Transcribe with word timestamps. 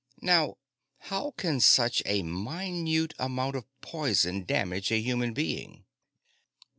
Now, 0.23 0.57
how 0.97 1.35
can 1.37 1.59
such 1.59 2.01
a 2.07 2.23
minute 2.23 3.13
amount 3.19 3.55
of 3.55 3.65
poison 3.81 4.45
damage 4.45 4.91
a 4.91 4.97
human 4.99 5.31
being?" 5.31 5.85